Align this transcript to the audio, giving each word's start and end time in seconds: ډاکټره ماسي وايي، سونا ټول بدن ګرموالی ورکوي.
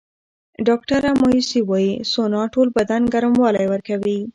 ډاکټره 0.67 1.11
ماسي 1.21 1.61
وايي، 1.69 1.93
سونا 2.11 2.41
ټول 2.53 2.67
بدن 2.77 3.01
ګرموالی 3.13 3.65
ورکوي. 3.69 4.19